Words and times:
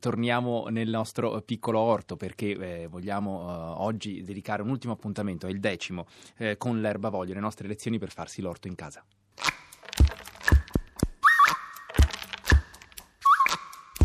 Torniamo 0.00 0.68
nel 0.70 0.88
nostro 0.88 1.42
piccolo 1.42 1.78
orto 1.78 2.16
perché 2.16 2.52
eh, 2.52 2.86
vogliamo 2.86 3.42
eh, 3.42 3.82
oggi 3.82 4.22
dedicare 4.22 4.62
un 4.62 4.70
ultimo 4.70 4.94
appuntamento, 4.94 5.46
è 5.46 5.50
il 5.50 5.60
decimo, 5.60 6.06
eh, 6.38 6.56
con 6.56 6.80
l'erbavoglio, 6.80 7.34
le 7.34 7.40
nostre 7.40 7.68
lezioni 7.68 7.98
per 7.98 8.10
farsi 8.10 8.40
l'orto 8.40 8.66
in 8.66 8.74
casa. 8.76 9.04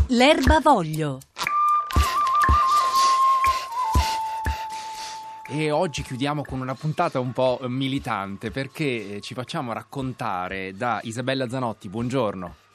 L'erbavoglio. 0.08 1.18
E 5.48 5.70
oggi 5.70 6.02
chiudiamo 6.02 6.42
con 6.42 6.60
una 6.60 6.74
puntata 6.74 7.20
un 7.20 7.32
po' 7.32 7.58
militante 7.68 8.50
perché 8.50 9.14
eh, 9.14 9.20
ci 9.22 9.32
facciamo 9.32 9.72
raccontare 9.72 10.74
da 10.76 11.00
Isabella 11.04 11.48
Zanotti. 11.48 11.88
Buongiorno. 11.88 12.65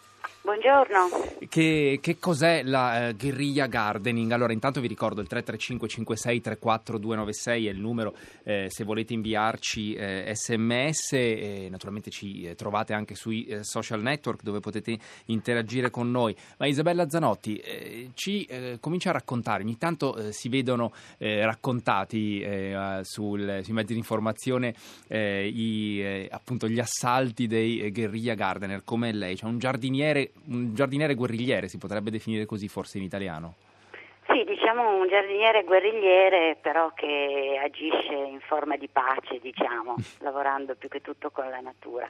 Buongiorno. 0.44 1.38
Che, 1.48 2.00
che 2.02 2.18
cos'è 2.18 2.64
la 2.64 3.10
uh, 3.10 3.16
guerriglia 3.16 3.68
gardening? 3.68 4.32
Allora, 4.32 4.52
intanto 4.52 4.82
vi 4.82 4.88
ricordo 4.88 5.22
il 5.22 5.28
335 5.28 5.88
56 5.88 6.42
34 6.42 6.98
296 6.98 7.68
è 7.68 7.70
il 7.70 7.80
numero 7.80 8.16
eh, 8.44 8.66
se 8.68 8.84
volete 8.84 9.14
inviarci 9.14 9.94
eh, 9.94 10.32
sms. 10.34 11.70
Naturalmente 11.70 12.10
ci 12.10 12.42
eh, 12.42 12.56
trovate 12.56 12.94
anche 12.94 13.14
sui 13.14 13.46
eh, 13.46 13.64
social 13.64 14.02
network 14.02 14.42
dove 14.42 14.62
potete 14.62 14.98
interagire 15.26 15.92
con 15.92 16.10
noi. 16.10 16.36
Ma 16.58 16.66
Isabella 16.66 17.08
Zanotti 17.08 17.58
eh, 17.58 18.10
ci 18.16 18.50
comincia 18.80 19.10
a 19.10 19.14
raccontare, 19.14 19.62
ogni 19.62 19.78
tanto 19.78 20.32
si 20.32 20.50
vedono 20.50 20.92
raccontati 21.18 22.44
sul, 23.02 23.60
sui 23.64 23.74
mezzi 23.74 23.94
di 23.94 24.00
informazione 24.00 24.74
i, 25.10 26.28
appunto 26.30 26.68
gli 26.68 26.80
assalti 26.80 27.48
dei 27.48 27.92
guerriglia 27.92 28.34
gardener 28.34 28.84
come 28.84 29.12
lei, 29.12 29.36
cioè 29.36 29.50
un 29.50 29.60
giardiniere 29.60 30.31
un 30.48 30.74
giardiniere 30.74 31.16
guerrigliere, 31.16 31.68
si 31.68 31.78
potrebbe 31.78 32.12
definire 32.12 32.46
così 32.46 32.68
forse 32.68 32.98
in 32.98 33.04
italiano. 33.04 33.56
Sì, 34.28 34.46
diciamo 34.46 34.98
un 34.98 35.10
giardiniere 35.10 35.64
guerrigliere 35.64 36.56
però 36.62 36.94
che 36.94 37.60
agisce 37.62 38.14
in 38.14 38.40
forma 38.40 38.78
di 38.78 38.88
pace, 38.88 39.40
diciamo, 39.42 39.96
lavorando 40.20 40.76
più 40.76 40.88
che 40.88 41.02
tutto 41.02 41.32
con 41.32 41.50
la 41.50 41.60
natura. 41.60 42.10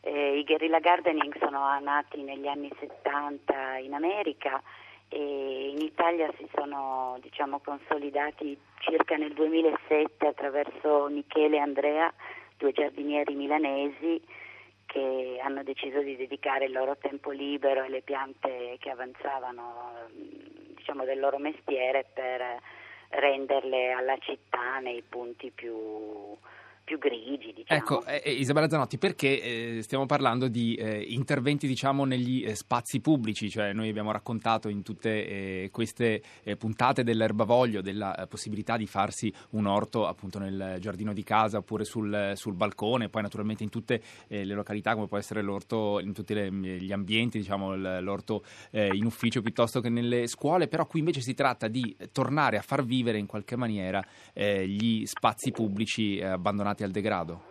Eh, 0.00 0.38
I 0.38 0.44
guerrilla 0.44 0.80
gardening 0.80 1.36
sono 1.38 1.78
nati 1.80 2.22
negli 2.22 2.48
anni 2.48 2.70
70 2.80 3.76
in 3.78 3.94
America 3.94 4.60
e 5.08 5.70
in 5.74 5.80
Italia 5.80 6.28
si 6.38 6.48
sono 6.54 7.18
diciamo, 7.20 7.60
consolidati 7.62 8.58
circa 8.78 9.16
nel 9.16 9.32
2007 9.32 10.26
attraverso 10.26 11.08
Michele 11.10 11.56
e 11.56 11.60
Andrea, 11.60 12.12
due 12.56 12.72
giardinieri 12.72 13.34
milanesi 13.34 14.20
che 14.90 15.38
hanno 15.40 15.62
deciso 15.62 16.00
di 16.00 16.16
dedicare 16.16 16.64
il 16.64 16.72
loro 16.72 16.96
tempo 16.96 17.30
libero 17.30 17.84
e 17.84 17.88
le 17.88 18.02
piante 18.02 18.76
che 18.80 18.90
avanzavano 18.90 20.08
diciamo, 20.74 21.04
del 21.04 21.20
loro 21.20 21.38
mestiere 21.38 22.06
per 22.12 22.60
renderle 23.10 23.92
alla 23.92 24.18
città 24.18 24.80
nei 24.80 25.02
punti 25.02 25.52
più 25.52 26.36
più 26.90 26.98
grigi. 26.98 27.52
Diciamo. 27.54 27.80
Ecco, 27.80 28.04
eh, 28.04 28.20
eh, 28.24 28.32
Isabella 28.32 28.68
Zanotti, 28.68 28.98
perché 28.98 29.76
eh, 29.76 29.82
stiamo 29.82 30.06
parlando 30.06 30.48
di 30.48 30.74
eh, 30.74 31.00
interventi 31.00 31.68
diciamo, 31.68 32.04
negli 32.04 32.44
eh, 32.44 32.56
spazi 32.56 32.98
pubblici? 33.00 33.48
Cioè, 33.48 33.72
noi 33.72 33.88
abbiamo 33.88 34.10
raccontato 34.10 34.68
in 34.68 34.82
tutte 34.82 35.26
eh, 35.26 35.68
queste 35.70 36.20
puntate 36.58 37.04
dell'erbavoglio 37.04 37.80
della 37.80 38.26
possibilità 38.28 38.76
di 38.76 38.86
farsi 38.86 39.32
un 39.50 39.66
orto 39.66 40.06
appunto 40.06 40.38
nel 40.38 40.78
giardino 40.80 41.12
di 41.12 41.22
casa 41.22 41.58
oppure 41.58 41.84
sul, 41.84 42.32
sul 42.34 42.54
balcone, 42.54 43.08
poi 43.08 43.22
naturalmente 43.22 43.62
in 43.62 43.68
tutte 43.68 44.02
le 44.26 44.44
località 44.44 44.94
come 44.94 45.06
può 45.06 45.18
essere 45.18 45.42
l'orto, 45.42 46.00
in 46.00 46.12
tutti 46.12 46.34
le, 46.34 46.50
gli 46.50 46.92
ambienti, 46.92 47.38
diciamo, 47.38 47.76
l'orto 48.00 48.42
in 48.72 49.04
ufficio 49.04 49.42
piuttosto 49.42 49.80
che 49.80 49.88
nelle 49.88 50.26
scuole, 50.26 50.66
però 50.66 50.86
qui 50.86 51.00
invece 51.00 51.20
si 51.20 51.34
tratta 51.34 51.68
di 51.68 51.96
tornare 52.10 52.56
a 52.56 52.62
far 52.62 52.84
vivere 52.84 53.18
in 53.18 53.26
qualche 53.26 53.56
maniera 53.56 54.04
gli 54.32 55.04
spazi 55.04 55.52
pubblici 55.52 56.20
abbandonati 56.20 56.79
al 56.84 56.90
degrado? 56.90 57.48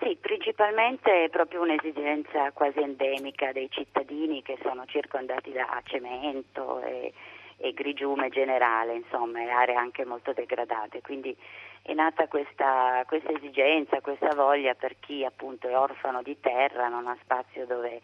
Sì, 0.00 0.16
principalmente 0.20 1.24
è 1.24 1.28
proprio 1.30 1.62
un'esigenza 1.62 2.52
quasi 2.52 2.80
endemica 2.80 3.52
dei 3.52 3.68
cittadini 3.70 4.42
che 4.42 4.58
sono 4.62 4.84
circondati 4.86 5.52
da 5.52 5.80
cemento 5.84 6.82
e, 6.82 7.12
e 7.56 7.72
grigiume 7.72 8.28
generale, 8.28 8.94
insomma, 8.94 9.40
e 9.40 9.48
aree 9.48 9.74
anche 9.74 10.04
molto 10.04 10.32
degradate. 10.32 11.00
Quindi 11.00 11.34
è 11.82 11.94
nata 11.94 12.28
questa, 12.28 13.04
questa 13.06 13.32
esigenza, 13.32 14.00
questa 14.00 14.34
voglia 14.34 14.74
per 14.74 14.96
chi 15.00 15.24
appunto 15.24 15.66
è 15.66 15.76
orfano 15.76 16.22
di 16.22 16.38
terra, 16.40 16.88
non 16.88 17.06
ha 17.06 17.16
spazio 17.22 17.64
dove 17.64 18.00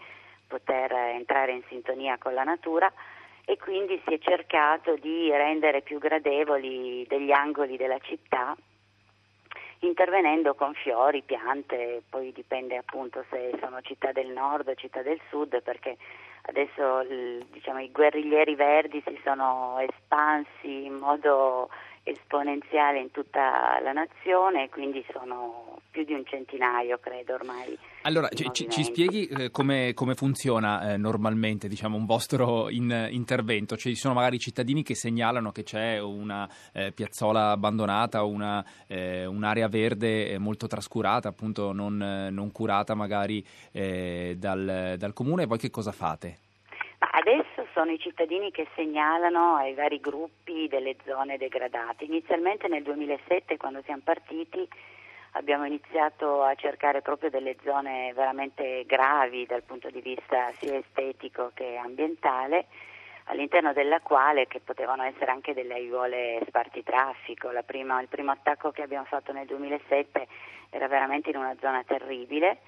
poter 0.46 0.92
entrare 0.92 1.52
in 1.52 1.62
sintonia 1.68 2.16
con 2.18 2.32
la 2.32 2.44
natura 2.44 2.90
e 3.44 3.58
quindi 3.58 4.00
si 4.06 4.14
è 4.14 4.18
cercato 4.18 4.96
di 4.96 5.30
rendere 5.30 5.82
più 5.82 5.98
gradevoli 5.98 7.04
degli 7.08 7.32
angoli 7.32 7.76
della 7.76 7.98
città 7.98 8.56
intervenendo 9.82 10.54
con 10.54 10.74
fiori, 10.74 11.22
piante, 11.22 12.02
poi 12.08 12.32
dipende 12.32 12.76
appunto 12.76 13.24
se 13.30 13.56
sono 13.60 13.80
città 13.82 14.12
del 14.12 14.28
nord 14.28 14.68
o 14.68 14.74
città 14.74 15.02
del 15.02 15.20
sud, 15.28 15.60
perché 15.62 15.96
adesso 16.42 17.04
diciamo, 17.50 17.80
i 17.80 17.90
guerriglieri 17.90 18.54
verdi 18.54 19.02
si 19.06 19.18
sono 19.24 19.78
espansi 19.80 20.84
in 20.84 20.94
modo 20.94 21.68
esponenziale 22.04 23.00
in 23.00 23.10
tutta 23.10 23.78
la 23.80 23.92
nazione, 23.92 24.68
quindi 24.68 25.04
sono 25.12 25.78
più 25.90 26.04
di 26.04 26.14
un 26.14 26.24
centinaio, 26.24 26.98
credo 26.98 27.34
ormai. 27.34 27.78
Allora, 28.02 28.28
ci, 28.28 28.50
ci, 28.50 28.82
spieghi 28.82 29.26
eh, 29.26 29.50
come, 29.50 29.92
come, 29.94 30.14
funziona 30.14 30.92
eh, 30.92 30.96
normalmente 30.96 31.68
diciamo, 31.68 31.96
un 31.96 32.06
vostro 32.06 32.70
in, 32.70 33.08
intervento? 33.10 33.76
Cioè, 33.76 33.92
ci 33.92 33.98
sono 33.98 34.14
magari 34.14 34.38
cittadini 34.38 34.82
che 34.82 34.94
segnalano 34.94 35.52
che 35.52 35.62
c'è 35.62 36.00
una 36.00 36.48
eh, 36.72 36.92
piazzola 36.92 37.50
abbandonata, 37.50 38.24
una, 38.24 38.64
eh, 38.88 39.26
un'area 39.26 39.68
verde 39.68 40.38
molto 40.38 40.66
trascurata, 40.66 41.28
appunto 41.28 41.72
non, 41.72 41.96
non 42.30 42.50
curata 42.50 42.94
magari 42.94 43.44
eh, 43.70 44.34
dal, 44.38 44.94
dal 44.96 45.12
comune, 45.12 45.44
e 45.44 45.46
voi 45.46 45.58
che 45.58 45.70
cosa 45.70 45.92
fate? 45.92 46.38
Adesso 46.98 47.51
sono 47.72 47.90
i 47.90 47.98
cittadini 47.98 48.50
che 48.50 48.68
segnalano 48.74 49.56
ai 49.56 49.74
vari 49.74 50.00
gruppi 50.00 50.68
delle 50.68 50.96
zone 51.04 51.36
degradate. 51.36 52.04
Inizialmente 52.04 52.68
nel 52.68 52.82
2007, 52.82 53.56
quando 53.56 53.82
siamo 53.82 54.02
partiti, 54.04 54.66
abbiamo 55.32 55.64
iniziato 55.64 56.42
a 56.42 56.54
cercare 56.54 57.02
proprio 57.02 57.30
delle 57.30 57.56
zone 57.64 58.12
veramente 58.14 58.84
gravi 58.86 59.46
dal 59.46 59.62
punto 59.62 59.90
di 59.90 60.00
vista 60.00 60.52
sia 60.58 60.76
estetico 60.76 61.50
che 61.54 61.76
ambientale, 61.76 62.66
all'interno 63.24 63.72
della 63.72 64.00
quale, 64.00 64.46
che 64.46 64.60
potevano 64.60 65.04
essere 65.04 65.30
anche 65.30 65.54
delle 65.54 65.74
aiuole 65.74 66.42
spartitraffico, 66.46 67.50
prima, 67.64 68.00
il 68.00 68.08
primo 68.08 68.32
attacco 68.32 68.70
che 68.70 68.82
abbiamo 68.82 69.04
fatto 69.04 69.32
nel 69.32 69.46
2007 69.46 70.26
era 70.70 70.88
veramente 70.88 71.30
in 71.30 71.36
una 71.36 71.54
zona 71.60 71.82
terribile 71.84 72.58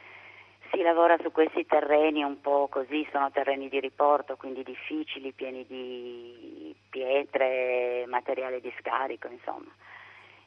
si 0.70 0.82
lavora 0.82 1.16
su 1.22 1.30
questi 1.30 1.66
terreni 1.66 2.22
un 2.22 2.40
po' 2.40 2.68
così, 2.68 3.06
sono 3.12 3.30
terreni 3.30 3.68
di 3.68 3.80
riporto, 3.80 4.36
quindi 4.36 4.62
difficili, 4.62 5.32
pieni 5.32 5.64
di 5.66 6.74
pietre, 6.90 8.04
materiale 8.06 8.60
di 8.60 8.72
scarico, 8.78 9.28
insomma. 9.28 9.72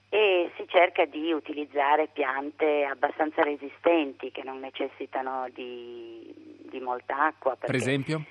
E 0.10 0.52
si 0.56 0.66
cerca 0.68 1.06
di 1.06 1.32
utilizzare 1.34 2.08
piante 2.08 2.86
abbastanza 2.86 3.44
resistenti 3.44 4.32
che 4.32 4.44
non 4.44 4.60
necessitano 4.60 5.48
di, 5.54 6.34
di 6.70 6.80
molta 6.80 7.26
acqua. 7.26 7.56
Per 7.56 7.76
esempio? 7.76 8.24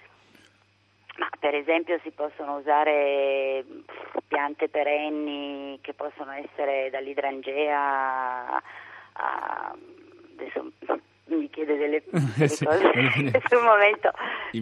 Ma 1.18 1.28
per 1.38 1.54
esempio 1.54 1.98
si 2.02 2.10
possono 2.10 2.56
usare 2.56 3.64
piante 4.26 4.68
perenni 4.68 5.78
che 5.80 5.94
possono 5.94 6.32
essere 6.32 6.90
dall'idrangea 6.90 8.62
a, 9.12 9.74
adesso 10.38 10.72
mi 11.36 11.48
chiede 11.50 11.76
delle, 11.76 12.02
delle 12.10 12.48
sì, 12.48 12.64
cose 12.64 12.92
sul 13.48 13.62
momento. 13.64 14.10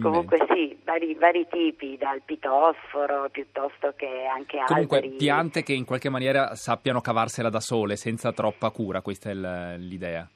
Comunque 0.01 0.45
sì 0.49 0.77
vari, 0.83 1.13
vari, 1.15 1.47
tipi 1.49 1.97
dal 1.97 2.21
pitosforo 2.23 3.29
piuttosto 3.31 3.93
che 3.95 4.25
anche 4.25 4.59
altri 4.59 4.85
comunque 4.87 5.01
piante 5.17 5.63
che 5.63 5.73
in 5.73 5.85
qualche 5.85 6.09
maniera 6.09 6.55
sappiano 6.55 7.01
cavarsela 7.01 7.49
da 7.49 7.59
sole 7.59 7.95
senza 7.95 8.31
troppa 8.31 8.69
cura 8.71 9.01
questa 9.01 9.29
è 9.29 9.33
l'idea. 9.77 10.27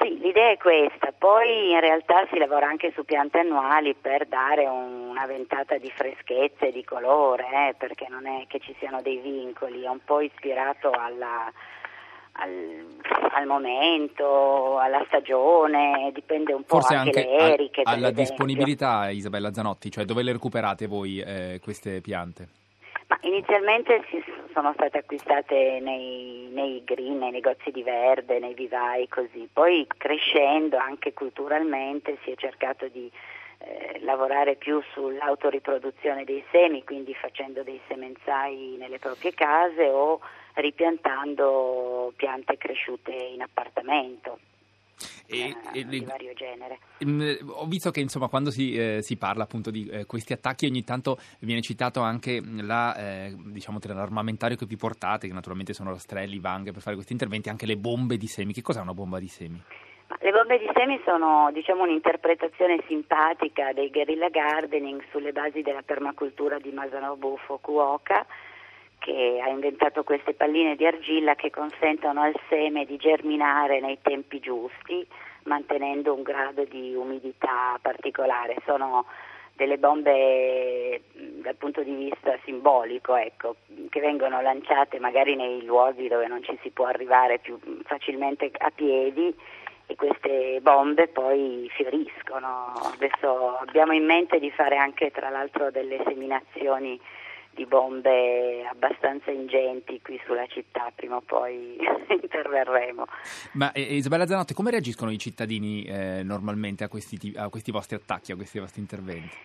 Sì 0.00 0.18
l'idea 0.18 0.50
è 0.50 0.56
questa. 0.56 1.12
Poi 1.16 1.70
in 1.70 1.80
realtà 1.80 2.26
si 2.30 2.38
lavora 2.38 2.66
anche 2.66 2.92
su 2.94 3.04
piante 3.04 3.38
annuali 3.38 3.94
per 3.94 4.26
dare 4.26 4.66
un, 4.66 5.08
una 5.10 5.26
ventata 5.26 5.78
di 5.78 5.90
freschezza 5.94 6.66
e 6.66 6.72
di 6.72 6.84
colore 6.84 7.44
eh, 7.68 7.74
perché 7.78 8.06
non 8.08 8.26
è 8.26 8.44
che 8.48 8.58
ci 8.58 8.74
siano 8.78 9.00
dei 9.00 9.18
vincoli. 9.18 9.82
È 9.84 9.88
un 9.88 10.00
po' 10.04 10.20
ispirato 10.20 10.90
alla 10.90 11.50
al, 12.34 12.86
al, 13.32 13.46
momento, 13.46 14.78
alla 14.78 15.04
stagione, 15.06 16.10
dipende 16.12 16.52
un 16.52 16.62
po' 16.62 16.76
Forse 16.80 16.94
anche, 16.94 17.20
anche 17.20 17.30
le 17.30 17.52
eriche. 17.52 17.80
A, 17.82 17.92
alla 17.92 18.10
disponibilità, 18.10 19.10
Isabella 19.10 19.52
Zanotti, 19.52 19.90
cioè 19.90 20.04
dove 20.04 20.22
le 20.22 20.32
recuperate 20.32 20.86
voi 20.86 21.20
eh, 21.20 21.60
queste 21.62 22.00
piante? 22.00 22.48
Ma 23.06 23.18
inizialmente 23.20 24.02
sono 24.52 24.72
state 24.72 24.98
acquistate 24.98 25.78
nei, 25.80 26.48
nei, 26.52 26.82
green, 26.84 27.18
nei 27.18 27.32
negozi 27.32 27.70
di 27.70 27.82
verde, 27.82 28.38
nei 28.38 28.54
vivai 28.54 29.06
così, 29.08 29.48
poi 29.52 29.86
crescendo 29.86 30.78
anche 30.78 31.12
culturalmente 31.12 32.18
si 32.24 32.30
è 32.30 32.34
cercato 32.36 32.88
di 32.88 33.10
eh, 33.58 34.00
lavorare 34.00 34.56
più 34.56 34.82
sull'autoriproduzione 34.92 36.24
dei 36.24 36.42
semi, 36.50 36.82
quindi 36.82 37.14
facendo 37.14 37.62
dei 37.62 37.80
semenzai 37.88 38.76
nelle 38.78 38.98
proprie 38.98 39.34
case 39.34 39.86
o 39.88 40.20
ripiantando 40.54 42.12
piante 42.16 42.56
cresciute 42.56 43.12
in 43.12 43.42
appartamento. 43.42 44.38
E, 45.26 45.56
eh, 45.72 45.86
di 45.86 46.04
vario 46.04 46.32
genere. 46.34 46.78
Mh, 46.98 47.48
ho 47.48 47.66
visto 47.66 47.90
che 47.90 48.00
insomma 48.00 48.28
quando 48.28 48.50
si, 48.50 48.74
eh, 48.74 49.02
si 49.02 49.16
parla 49.16 49.44
appunto 49.44 49.70
di 49.70 49.88
eh, 49.88 50.06
questi 50.06 50.32
attacchi 50.32 50.66
ogni 50.66 50.84
tanto 50.84 51.18
viene 51.40 51.62
citato 51.62 52.00
anche 52.00 52.40
la, 52.42 52.94
eh, 52.94 53.34
diciamo, 53.36 53.78
l'armamentario 53.82 54.56
che 54.56 54.66
vi 54.66 54.76
portate, 54.76 55.26
che 55.26 55.32
naturalmente 55.32 55.72
sono 55.72 55.90
rastrelli, 55.90 56.38
vanghe 56.38 56.72
per 56.72 56.82
fare 56.82 56.94
questi 56.94 57.12
interventi, 57.12 57.48
anche 57.48 57.66
le 57.66 57.76
bombe 57.76 58.16
di 58.16 58.26
semi. 58.26 58.52
Che 58.52 58.62
cos'è 58.62 58.80
una 58.80 58.94
bomba 58.94 59.18
di 59.18 59.28
semi? 59.28 59.60
Le 60.20 60.30
bombe 60.30 60.58
di 60.58 60.68
semi 60.74 61.00
sono 61.04 61.50
diciamo, 61.52 61.82
un'interpretazione 61.82 62.84
simpatica 62.86 63.72
dei 63.72 63.90
guerrilla 63.90 64.28
gardening 64.28 65.02
sulle 65.10 65.32
basi 65.32 65.62
della 65.62 65.82
permacultura 65.82 66.58
di 66.58 66.70
Masanobu 66.70 67.36
Fukuoka 67.38 68.24
che 69.04 69.38
ha 69.44 69.50
inventato 69.50 70.02
queste 70.02 70.32
palline 70.32 70.76
di 70.76 70.86
argilla 70.86 71.34
che 71.34 71.50
consentono 71.50 72.22
al 72.22 72.34
seme 72.48 72.86
di 72.86 72.96
germinare 72.96 73.78
nei 73.78 73.98
tempi 74.00 74.40
giusti, 74.40 75.06
mantenendo 75.42 76.14
un 76.14 76.22
grado 76.22 76.64
di 76.64 76.94
umidità 76.94 77.78
particolare. 77.82 78.56
Sono 78.64 79.04
delle 79.56 79.76
bombe 79.76 81.02
dal 81.12 81.54
punto 81.56 81.82
di 81.82 81.94
vista 81.94 82.34
simbolico, 82.44 83.14
ecco, 83.14 83.56
che 83.90 84.00
vengono 84.00 84.40
lanciate 84.40 84.98
magari 84.98 85.36
nei 85.36 85.62
luoghi 85.66 86.08
dove 86.08 86.26
non 86.26 86.42
ci 86.42 86.58
si 86.62 86.70
può 86.70 86.86
arrivare 86.86 87.38
più 87.40 87.58
facilmente 87.84 88.50
a 88.56 88.70
piedi 88.74 89.36
e 89.84 89.96
queste 89.96 90.60
bombe 90.62 91.08
poi 91.08 91.70
fioriscono. 91.76 92.72
Adesso 92.94 93.58
abbiamo 93.58 93.92
in 93.92 94.06
mente 94.06 94.38
di 94.38 94.50
fare 94.50 94.78
anche 94.78 95.10
tra 95.10 95.28
l'altro 95.28 95.70
delle 95.70 96.02
seminazioni 96.06 96.98
di 97.54 97.66
bombe 97.66 98.66
abbastanza 98.66 99.30
ingenti 99.30 100.00
qui 100.02 100.20
sulla 100.26 100.46
città, 100.46 100.92
prima 100.94 101.16
o 101.16 101.22
poi 101.22 101.78
interverremo. 102.08 103.06
Ma 103.52 103.72
eh, 103.72 103.80
Isabella 103.80 104.26
Zanotti, 104.26 104.54
come 104.54 104.70
reagiscono 104.70 105.10
i 105.10 105.18
cittadini 105.18 105.84
eh, 105.84 106.22
normalmente 106.22 106.84
a 106.84 106.88
questi, 106.88 107.32
a 107.36 107.48
questi 107.48 107.70
vostri 107.70 107.96
attacchi, 107.96 108.32
a 108.32 108.36
questi 108.36 108.58
vostri 108.58 108.80
interventi? 108.80 109.36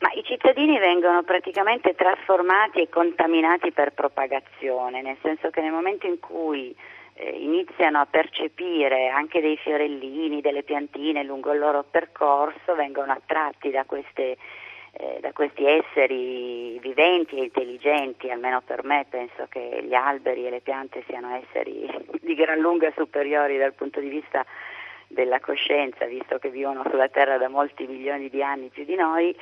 Ma 0.00 0.10
i 0.14 0.22
cittadini 0.24 0.78
vengono 0.78 1.22
praticamente 1.22 1.94
trasformati 1.94 2.80
e 2.80 2.88
contaminati 2.88 3.70
per 3.70 3.92
propagazione, 3.92 5.02
nel 5.02 5.18
senso 5.22 5.50
che 5.50 5.60
nel 5.60 5.72
momento 5.72 6.06
in 6.06 6.18
cui 6.18 6.74
eh, 7.14 7.28
iniziano 7.28 8.00
a 8.00 8.06
percepire 8.06 9.08
anche 9.08 9.42
dei 9.42 9.58
fiorellini, 9.58 10.40
delle 10.40 10.62
piantine 10.62 11.22
lungo 11.22 11.52
il 11.52 11.58
loro 11.58 11.84
percorso, 11.84 12.74
vengono 12.74 13.12
attratti 13.12 13.70
da 13.70 13.84
queste 13.84 14.38
eh, 14.92 15.18
da 15.20 15.32
questi 15.32 15.64
esseri 15.64 16.78
viventi 16.80 17.36
e 17.36 17.44
intelligenti, 17.44 18.30
almeno 18.30 18.60
per 18.60 18.84
me 18.84 19.06
penso 19.08 19.46
che 19.48 19.84
gli 19.84 19.94
alberi 19.94 20.46
e 20.46 20.50
le 20.50 20.60
piante 20.60 21.04
siano 21.06 21.34
esseri 21.34 21.88
di 22.20 22.34
gran 22.34 22.58
lunga 22.58 22.92
superiori 22.96 23.56
dal 23.58 23.74
punto 23.74 24.00
di 24.00 24.08
vista 24.08 24.44
della 25.06 25.40
coscienza, 25.40 26.04
visto 26.06 26.38
che 26.38 26.50
vivono 26.50 26.84
sulla 26.88 27.08
Terra 27.08 27.36
da 27.36 27.48
molti 27.48 27.86
milioni 27.86 28.28
di 28.28 28.42
anni 28.42 28.68
più 28.68 28.84
di 28.84 28.94
noi, 28.94 29.36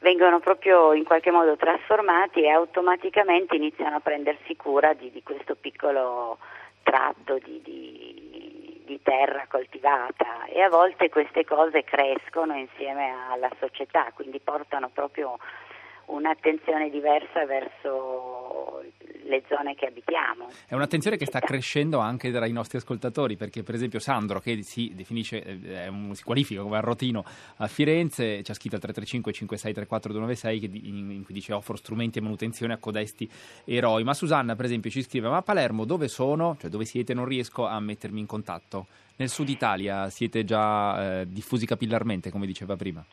vengono 0.00 0.40
proprio 0.40 0.92
in 0.92 1.04
qualche 1.04 1.30
modo 1.30 1.56
trasformati 1.56 2.42
e 2.42 2.50
automaticamente 2.50 3.56
iniziano 3.56 3.96
a 3.96 4.00
prendersi 4.00 4.54
cura 4.56 4.92
di, 4.92 5.10
di 5.10 5.22
questo 5.22 5.54
piccolo 5.54 6.38
tratto 6.82 7.38
di, 7.38 7.60
di 7.64 8.03
di 8.84 9.00
terra 9.02 9.46
coltivata 9.48 10.44
e 10.46 10.60
a 10.60 10.68
volte 10.68 11.08
queste 11.08 11.44
cose 11.44 11.84
crescono 11.84 12.54
insieme 12.54 13.12
alla 13.30 13.50
società, 13.58 14.10
quindi 14.14 14.40
portano 14.40 14.90
proprio 14.90 15.38
un'attenzione 16.06 16.90
diversa 16.90 17.46
verso 17.46 18.13
le 19.34 19.42
zone 19.48 19.74
che 19.74 19.86
abitiamo. 19.86 20.48
È 20.66 20.74
un'attenzione 20.74 21.16
che 21.16 21.26
sta 21.26 21.40
crescendo 21.40 21.98
anche 21.98 22.30
tra 22.30 22.46
i 22.46 22.52
nostri 22.52 22.78
ascoltatori, 22.78 23.36
perché 23.36 23.62
per 23.62 23.74
esempio 23.74 23.98
Sandro, 23.98 24.40
che 24.40 24.62
si 24.62 24.92
definisce, 24.94 25.42
eh, 25.42 25.88
un, 25.88 26.14
si 26.14 26.22
qualifica 26.22 26.62
come 26.62 26.76
arrotino 26.76 27.24
a 27.56 27.66
Firenze, 27.66 28.42
ci 28.42 28.50
ha 28.50 28.54
scritto 28.54 28.76
al 28.76 28.82
335 28.82 29.32
5634 29.32 30.12
296 30.12 30.88
in, 30.88 31.10
in 31.10 31.24
cui 31.24 31.34
dice 31.34 31.52
offro 31.52 31.76
strumenti 31.76 32.18
e 32.18 32.22
manutenzione 32.22 32.72
a 32.72 32.78
codesti 32.78 33.28
eroi. 33.64 34.04
Ma 34.04 34.14
Susanna 34.14 34.54
per 34.54 34.64
esempio 34.66 34.90
ci 34.90 35.02
scrive, 35.02 35.28
ma 35.28 35.38
a 35.38 35.42
Palermo 35.42 35.84
dove 35.84 36.08
sono? 36.08 36.56
Cioè 36.58 36.70
dove 36.70 36.84
siete? 36.84 37.14
Non 37.14 37.24
riesco 37.24 37.66
a 37.66 37.78
mettermi 37.80 38.20
in 38.20 38.26
contatto. 38.26 38.86
Nel 39.16 39.28
sud 39.28 39.48
Italia 39.48 40.08
siete 40.10 40.44
già 40.44 41.20
eh, 41.20 41.26
diffusi 41.28 41.66
capillarmente, 41.66 42.30
come 42.30 42.46
diceva 42.46 42.74
prima? 42.74 43.04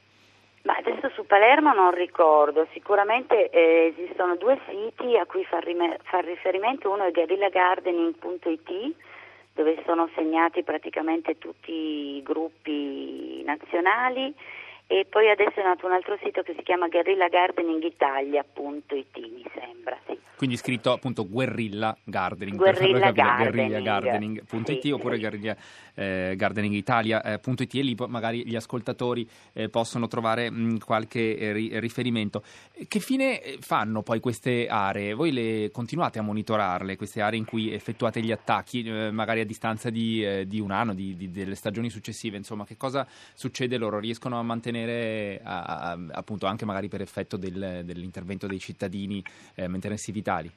Ma 0.64 0.76
adesso 0.76 1.10
Palermo 1.32 1.72
non 1.72 1.92
ricordo, 1.92 2.68
sicuramente 2.74 3.50
eh, 3.52 3.94
esistono 3.96 4.36
due 4.36 4.60
siti 4.68 5.18
a 5.18 5.26
cui 5.26 5.46
far, 5.46 5.64
rime- 5.64 5.98
far 6.04 6.26
riferimento, 6.26 6.92
uno 6.92 7.06
è 7.06 7.12
guerillagardening.it 7.12 8.96
dove 9.54 9.82
sono 9.86 10.10
segnati 10.14 10.62
praticamente 10.64 11.38
tutti 11.38 11.72
i 11.72 12.22
gruppi 12.22 13.44
nazionali 13.46 14.36
e 14.88 15.06
poi 15.10 15.30
adesso 15.30 15.62
è 15.62 15.64
nato 15.64 15.86
un 15.86 15.94
altro 15.94 16.18
sito 16.22 16.42
che 16.42 16.54
si 16.54 16.64
chiama 16.64 16.90
guerillagardeningitalia.it 16.90 19.18
mi. 19.18 19.51
Quindi 20.42 20.58
scritto 20.58 20.92
appunto 20.92 21.30
guerrilla 21.30 21.96
gardening, 22.04 22.58
guerrilla 22.58 23.12
gardening, 23.12 24.42
sì, 24.82 24.90
oppure 24.90 25.14
sì. 25.14 25.22
guerrilla 25.22 25.56
eh, 25.94 26.34
gardeningitalia.it 26.36 27.76
e 27.76 27.82
lì 27.84 27.96
magari 28.08 28.48
gli 28.48 28.56
ascoltatori 28.56 29.30
eh, 29.54 29.70
possono 29.70 30.08
trovare 30.08 30.50
mh, 30.50 30.80
qualche 30.80 31.38
eh, 31.38 31.52
ri- 31.52 31.80
riferimento. 31.80 32.44
Che 32.88 33.00
fine 33.00 33.40
eh, 33.40 33.58
fanno 33.60 34.02
poi 34.02 34.20
queste 34.20 34.66
aree? 34.66 35.14
Voi 35.14 35.32
le 35.32 35.70
continuate 35.72 36.18
a 36.18 36.24
monitorarle, 36.24 36.96
queste 36.96 37.22
aree 37.22 37.38
in 37.38 37.46
cui 37.46 37.72
effettuate 37.72 38.20
gli 38.20 38.32
attacchi, 38.32 38.82
eh, 38.82 39.12
magari 39.12 39.42
a 39.42 39.46
distanza 39.46 39.92
di, 39.92 40.26
eh, 40.26 40.48
di 40.48 40.60
un 40.60 40.72
anno, 40.72 40.96
di, 40.96 41.16
di, 41.16 41.30
delle 41.30 41.54
stagioni 41.54 41.92
successive, 41.92 42.36
insomma, 42.36 42.66
che 42.66 42.78
cosa 42.78 43.06
succede 43.36 43.78
loro? 43.78 44.00
Riescono 44.00 44.40
a 44.40 44.42
mantenere 44.42 45.40
a, 45.44 45.64
a, 45.64 46.00
appunto 46.14 46.48
anche 46.48 46.66
magari 46.66 46.88
per 46.88 47.02
effetto 47.02 47.38
del, 47.38 47.84
dell'intervento 47.86 48.48
dei 48.48 48.58
cittadini 48.58 49.24
mantenersi 49.68 50.12
vitali? 50.12 50.30
Vitali? 50.32 50.52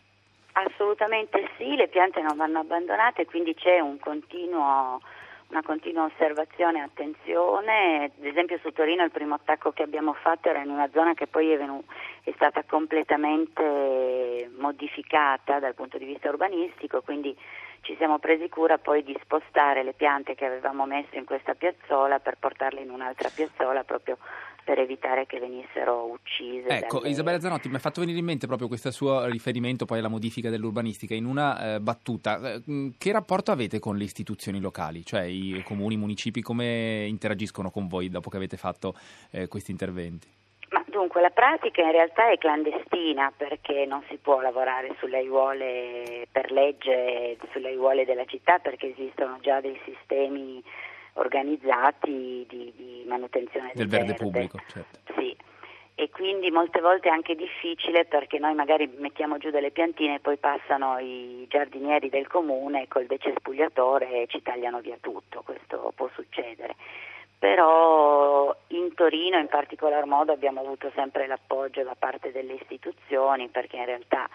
Assolutamente 0.53 1.51
sì, 1.57 1.75
le 1.75 1.89
piante 1.89 2.23
non 2.23 2.37
vanno 2.37 2.61
abbandonate, 2.61 3.27
quindi 3.27 3.55
c'è 3.55 3.81
un 3.81 3.99
continuo, 3.99 5.01
una 5.49 5.63
continua 5.63 6.05
osservazione 6.05 6.79
e 6.79 6.83
attenzione. 6.83 8.13
Ad 8.17 8.25
esempio 8.25 8.59
su 8.59 8.71
Torino 8.71 9.03
il 9.03 9.11
primo 9.11 9.35
attacco 9.35 9.73
che 9.73 9.83
abbiamo 9.83 10.13
fatto 10.13 10.49
era 10.49 10.63
in 10.63 10.71
una 10.71 10.89
zona 10.93 11.15
che 11.15 11.27
poi 11.27 11.51
è, 11.51 11.59
venu- 11.59 11.85
è 12.23 12.31
stata 12.37 12.63
completamente 12.63 14.49
modificata 14.57 15.59
dal 15.59 15.75
punto 15.75 15.99
di 15.99 16.05
vista 16.05 16.29
urbanistico, 16.29 17.03
quindi 17.03 17.37
ci 17.81 17.97
siamo 17.97 18.19
presi 18.19 18.49
cura 18.49 18.79
poi 18.79 19.03
di 19.03 19.19
spostare 19.23 19.83
le 19.83 19.93
piante 19.93 20.37
che 20.37 20.47
avevamo 20.47 20.87
messo 20.87 21.17
in 21.17 21.25
questa 21.25 21.55
piazzola 21.55 22.21
per 22.21 22.37
portarle 22.39 22.81
in 22.81 22.91
un'altra 22.91 23.29
piazzola 23.29 23.83
proprio 23.83 24.19
per 24.65 24.79
evitare 24.79 25.27
che 25.27 25.39
venissero 25.39 26.11
uccise. 26.11 26.69
Ecco, 26.69 26.99
dalle... 26.99 27.11
Isabella 27.11 27.39
Zanotti 27.39 27.69
mi 27.69 27.77
ha 27.77 27.79
fatto 27.79 28.01
venire 28.01 28.19
in 28.19 28.25
mente 28.25 28.47
proprio 28.47 28.67
questo 28.67 28.91
suo 28.91 29.27
riferimento 29.27 29.85
poi 29.85 29.99
alla 29.99 30.09
modifica 30.09 30.51
dell'urbanistica 30.51 31.15
in 31.15 31.27
una 31.27 31.75
eh, 31.75 31.81
battuta. 31.81 32.55
Eh, 32.55 32.93
che 32.99 33.13
rapporto 33.13 33.53
avete 33.53 33.79
con 33.79 33.97
le 33.97 34.05
istituzioni 34.05 34.61
locali, 34.61 35.05
cioè 35.05 35.23
i 35.23 35.63
comuni, 35.65 35.95
i 35.95 35.99
municipi, 35.99 36.41
come 36.41 37.05
interagiscono 37.07 37.71
con 37.71 37.87
voi 37.87 38.09
dopo 38.09 38.31
che 38.31 38.37
avete 38.37 38.57
fatto 38.57 38.95
eh, 39.31 39.47
questi 39.47 39.71
interventi? 39.71 40.27
Ma 40.71 40.83
dunque 40.87 41.21
la 41.21 41.31
pratica 41.31 41.83
in 41.83 41.93
realtà 41.93 42.31
è 42.31 42.39
clandestina 42.39 43.33
perché 43.37 43.85
non 43.87 44.03
si 44.09 44.17
può 44.17 44.41
lavorare 44.41 44.97
sulle 44.99 45.19
aiuole 45.19 46.27
per 46.33 46.51
legge, 46.51 47.37
sulle 47.53 47.69
aiuole 47.69 48.05
della 48.05 48.25
città 48.25 48.59
perché 48.59 48.91
esistono 48.91 49.39
già 49.41 49.61
dei 49.61 49.79
sistemi 49.85 50.63
organizzati 51.15 52.47
di, 52.49 52.73
di 52.77 53.05
manutenzione 53.07 53.73
del, 53.75 53.89
verde, 53.89 54.07
verde 54.07 54.23
pubblico. 54.23 54.59
Certo. 54.67 55.13
Sì, 55.17 55.37
e 55.97 56.11
quindi 56.11 56.51
molte 56.51 56.81
volte 56.81 57.09
è 57.09 57.13
anche 57.13 57.37
difficile 57.37 58.05
perché 58.05 58.39
noi 58.39 58.55
magari 58.55 58.91
mettiamo 58.99 59.39
giù 59.39 59.51
delle 59.51 59.71
piantine 59.71 60.17
e 60.17 60.21
poi 60.21 60.37
passano 60.39 60.99
i 60.99 61.47
giardinieri 61.49 62.09
del 62.09 62.27
comune 62.27 62.89
col 62.89 63.07
decespugliatore 63.07 64.23
e 64.23 64.27
ci 64.27 64.43
tagliano 64.43 64.81
via 64.81 64.97
tutto, 65.01 65.43
questo 65.43 65.93
può 65.95 66.09
succedere. 66.15 66.75
Però 67.39 68.57
in 68.69 68.93
Torino 68.95 69.39
in 69.39 69.47
particolar 69.49 70.05
modo 70.07 70.33
abbiamo 70.33 70.61
avuto 70.61 70.91
sempre 70.95 71.27
l'appoggio 71.27 71.85
da 71.85 71.95
parte 71.97 72.33
delle 72.33 72.55
istituzioni 72.55 73.49
perché 73.49 73.77
in 73.77 73.85
realtà 73.85 74.29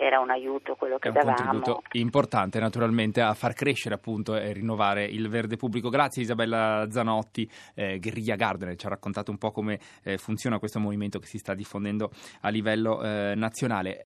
era 0.00 0.18
un 0.18 0.30
aiuto 0.30 0.76
quello 0.76 0.96
che 0.96 1.10
davamo. 1.10 1.36
È 1.36 1.40
un 1.40 1.46
contributo 1.60 1.82
importante 1.92 2.58
naturalmente 2.58 3.20
a 3.20 3.34
far 3.34 3.52
crescere 3.52 3.94
appunto 3.94 4.34
e 4.34 4.54
rinnovare 4.54 5.04
il 5.04 5.28
verde 5.28 5.56
pubblico. 5.56 5.90
Grazie 5.90 6.22
Isabella 6.22 6.86
Zanotti, 6.88 7.48
eh, 7.74 7.98
Guerriglia 7.98 8.34
Gardener, 8.34 8.76
ci 8.76 8.86
ha 8.86 8.88
raccontato 8.88 9.30
un 9.30 9.36
po' 9.36 9.50
come 9.50 9.78
eh, 10.02 10.16
funziona 10.16 10.58
questo 10.58 10.80
movimento 10.80 11.18
che 11.18 11.26
si 11.26 11.36
sta 11.36 11.52
diffondendo 11.52 12.10
a 12.40 12.48
livello 12.48 13.02
eh, 13.02 13.34
nazionale. 13.36 13.98